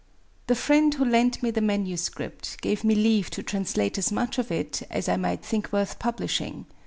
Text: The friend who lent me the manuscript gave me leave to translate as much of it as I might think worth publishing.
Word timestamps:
The 0.47 0.55
friend 0.55 0.91
who 0.95 1.05
lent 1.05 1.43
me 1.43 1.51
the 1.51 1.61
manuscript 1.61 2.59
gave 2.63 2.83
me 2.83 2.95
leave 2.95 3.29
to 3.29 3.43
translate 3.43 3.99
as 3.99 4.11
much 4.11 4.39
of 4.39 4.51
it 4.51 4.81
as 4.89 5.07
I 5.07 5.15
might 5.15 5.45
think 5.45 5.71
worth 5.71 5.99
publishing. 5.99 6.65